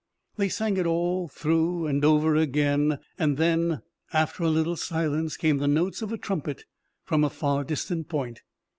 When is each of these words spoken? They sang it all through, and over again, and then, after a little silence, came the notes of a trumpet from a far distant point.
They 0.35 0.49
sang 0.49 0.77
it 0.77 0.87
all 0.87 1.27
through, 1.27 1.85
and 1.85 2.03
over 2.03 2.35
again, 2.35 2.97
and 3.19 3.37
then, 3.37 3.83
after 4.11 4.41
a 4.43 4.49
little 4.49 4.75
silence, 4.75 5.37
came 5.37 5.59
the 5.59 5.67
notes 5.67 6.01
of 6.01 6.11
a 6.11 6.17
trumpet 6.17 6.65
from 7.03 7.23
a 7.23 7.29
far 7.29 7.63
distant 7.63 8.09
point. 8.09 8.41